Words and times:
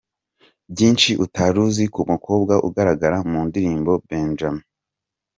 Byinshi 0.71 1.11
utari 1.25 1.57
uzi 1.67 1.85
ku 1.93 2.01
mukobwa 2.11 2.53
ugaragara 2.67 3.17
mu 3.29 3.39
ndirimbo 3.47 3.91
Benjame 4.07 4.61